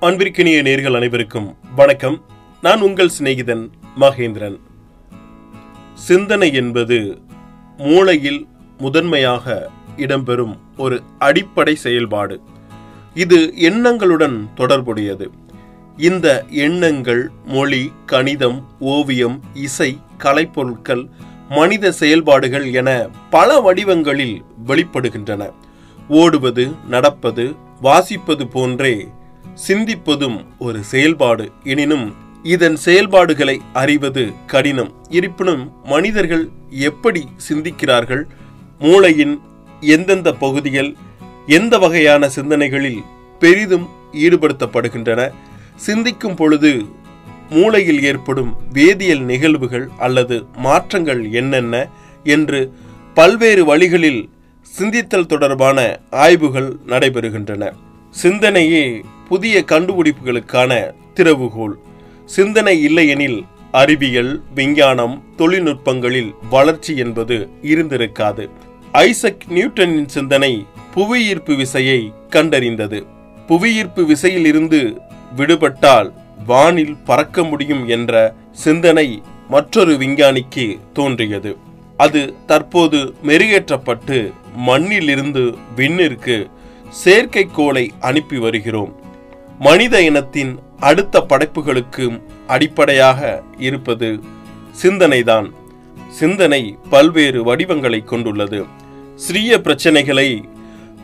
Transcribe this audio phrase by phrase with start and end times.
[0.00, 2.24] அன்பிற்கினிய நேர்கள் அனைவருக்கும் வணக்கம்.
[2.62, 4.56] நான் உங்கள் சிநேகிதன் மகேந்திரன்.
[5.94, 7.18] சிந்தனை என்பது
[7.76, 8.46] மூளையில்
[8.78, 12.40] முதன்மையாக இடம்பெறும் ஒரு அடிப்படை செயல்பாடு.
[13.14, 15.30] இது எண்ணங்களுடன் தொடர்புடையது.
[15.96, 21.08] இந்த எண்ணங்கள் மொழி கணிதம் ஓவியம் இசை கலைப்பொருட்கள்
[21.48, 25.50] மனித செயல்பாடுகள் என பல வடிவங்களில் வெளிப்படுகின்றன.
[26.08, 29.08] ஓடுவது நடப்பது வாசிப்பது போன்றே
[29.68, 31.52] சிந்திப்பதும் ஒரு செயல்பாடு.
[31.64, 34.92] எனினும் இதன் செயல்பாடுகளை அறிவது கடினம்.
[35.08, 38.22] இருப்பினும் மனிதர்கள் எப்படி சிந்திக்கிறார்கள்?
[38.78, 39.40] மூளையின்
[39.80, 40.94] எந்தெந்த பகுதிகள்
[41.46, 43.02] எந்த வகையான சிந்தனைகளில்
[43.38, 45.30] பெரிதும் ஈடுபடுத்தப்படுகின்றன?
[45.76, 46.84] சிந்திக்கும் பொழுது
[47.50, 51.88] மூளையில் ஏற்படும் வேதியியல் நிகழ்வுகள் அல்லது மாற்றங்கள் என்னென்ன?
[52.24, 52.72] என்று
[53.14, 54.30] பல்வேறு வழிகளில்
[54.78, 57.72] சிந்தித்தல் தொடர்பான ஆய்வுகள் நடைபெறுகின்றன.
[58.22, 61.78] சிந்தனையே புதிய கண்டுபிடிப்புகளுக்கான திறவுகோல்
[62.24, 68.50] சிந்தனை இல்லையெனில் அறிவியல் விஞ்ஞானம் தொழில்நுட்பங்களில் வளர்ச்சி என்பது இருந்திருக்காது.
[68.92, 73.06] ஐசக் நியூட்டனின் சிந்தனை புவியீர்ப்பு விசையை கண்டறிந்தது.
[73.46, 74.96] புவியீர்ப்பு விசையிலிருந்து
[75.36, 76.12] விடுபட்டால்
[76.46, 81.56] வானில் பறக்க முடியும் என்ற சிந்தனை மற்றொரு விஞ்ஞானிக்கு தோன்றியது.
[81.96, 86.50] அது தற்போது மெருகேற்றப்பட்டு மண்ணிலிருந்து விண்ணிற்கு
[87.04, 89.05] செயற்கைக்கோளை அனுப்பி வருகிறோம்.
[89.58, 94.20] மனித இனத்தின் அடுத்த படைப்புகளுக்கு அடிப்படையாக இருப்பது
[94.82, 95.52] சிந்தனைதான்.
[96.08, 98.64] சிந்தனை பல்வேறு வடிவங்களை கொண்டுள்ளது.
[99.14, 100.44] சிறிய பிரச்சனைகளை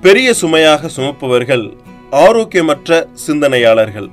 [0.00, 1.76] பெரிய சுமையாக சுமப்பவர்கள்
[2.10, 4.08] ஆரோக்கியமற்ற சிந்தனையாளர்கள்.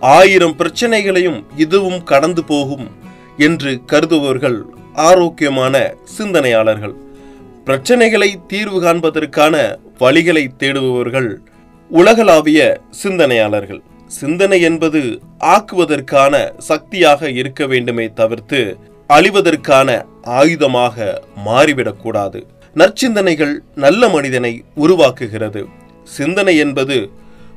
[0.00, 2.90] ஆயிரம் பிரச்சனைகளையும் இதுவும் கடந்து போகும்
[3.36, 4.62] என்று கருதுபவர்கள்
[4.94, 6.94] ஆரோக்கியமான சிந்தனையாளர்கள்.
[7.64, 11.40] பிரச்சனைகளை தீர்வு காண்பதற்கான வழிகளை தேடுபவர்கள்
[11.90, 13.82] உலகளாவிய சிந்தனையாளர்கள்.
[14.06, 18.76] சிந்தனை என்பது ஆக்குவதற்கான சக்தியாக இருக்க வேண்டுமே தவிர்த்து
[19.08, 25.64] அழிவதற்கான ஆயுதமாக மாறிவிடக்கூடாது நற்சிந்தனைகள் நல்ல மனிதனை உருவாக்குகிறது.
[26.04, 27.10] சிந்தனை என்பது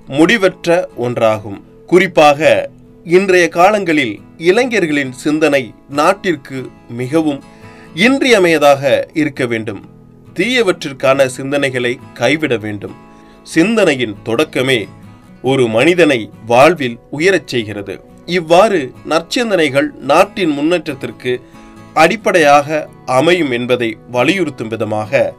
[0.07, 1.61] முடிவற்ற ஒன்றாகும்.
[1.88, 2.69] குறிப்பாக
[3.03, 7.44] இன்றைய காலங்களில் இளைஞர்களின் சிந்தனை நாட்டிற்கு மிகவும்
[7.94, 9.89] இன்றியமையதாக இருக்க வேண்டும்.
[10.34, 13.09] தீயவற்றிற்கான சிந்தனைகளை கைவிட வேண்டும்.
[13.44, 14.88] சிந்தனையின் தொடக்கமே
[15.41, 18.06] ஒரு மனிதனை வாழ்வில் உயரச் செய்கிறது.
[18.25, 21.41] இவ்வாறு நற்சிந்தனைகள் நாட்டின் முன்னேற்றத்திற்கு
[21.94, 25.34] அடிப்படையாக அமையும் என்பதை வலியுறுத்தும் விதமாக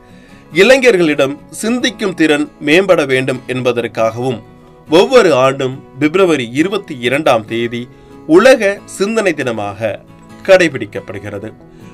[0.52, 4.42] இளைஞர்களிடம் சிந்திக்கும் திறன் மேம்பட வேண்டும் என்பதற்காகவும்
[4.88, 7.88] ஒவ்வொரு ஆண்டும் பிப்ரவரி இருபத்தி இரண்டாம் தேதி
[8.26, 9.98] உலக சிந்தனை தினமாக
[10.42, 11.52] கடைபிடிக்கப்படுகிறது.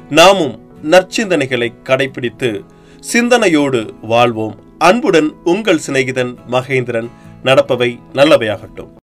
[0.09, 2.65] நாமும் நற்சிந்தனைகளை கடைபிடித்து
[3.01, 4.57] சிந்தனையோடு வாழ்வோம்.
[4.79, 7.09] அன்புடன் உங்கள் சிநேகிதன் மகேந்திரன்.
[7.45, 8.89] நடப்பவை நல்லவையாகட்டும்.